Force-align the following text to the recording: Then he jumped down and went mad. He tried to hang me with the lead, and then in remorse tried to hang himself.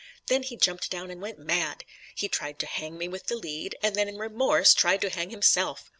Then 0.25 0.41
he 0.41 0.57
jumped 0.57 0.89
down 0.89 1.11
and 1.11 1.21
went 1.21 1.37
mad. 1.37 1.83
He 2.15 2.27
tried 2.27 2.57
to 2.57 2.65
hang 2.65 2.97
me 2.97 3.07
with 3.07 3.27
the 3.27 3.35
lead, 3.37 3.75
and 3.83 3.95
then 3.95 4.07
in 4.07 4.17
remorse 4.17 4.73
tried 4.73 5.01
to 5.01 5.11
hang 5.11 5.29
himself. 5.29 5.83